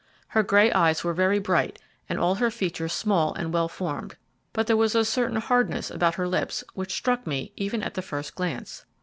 [0.29, 1.77] Her grey eyes were very bright,
[2.09, 4.15] and all her features small and well formed,
[4.51, 8.01] but there was a certain hardness about her lips which struck me even at the
[8.01, 8.83] first glance.